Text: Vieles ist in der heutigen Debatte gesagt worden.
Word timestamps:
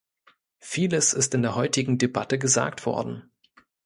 Vieles 0.57 1.13
ist 1.13 1.35
in 1.35 1.43
der 1.43 1.53
heutigen 1.53 1.99
Debatte 1.99 2.39
gesagt 2.39 2.87
worden. 2.87 3.29